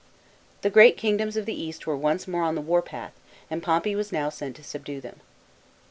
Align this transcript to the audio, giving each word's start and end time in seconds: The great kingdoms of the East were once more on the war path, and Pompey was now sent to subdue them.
The 0.63 0.71
great 0.71 0.97
kingdoms 0.97 1.37
of 1.37 1.45
the 1.45 1.53
East 1.53 1.85
were 1.85 1.95
once 1.95 2.27
more 2.27 2.41
on 2.41 2.55
the 2.55 2.61
war 2.61 2.81
path, 2.81 3.13
and 3.51 3.61
Pompey 3.61 3.95
was 3.95 4.11
now 4.11 4.29
sent 4.29 4.55
to 4.55 4.63
subdue 4.63 4.99
them. 4.99 5.19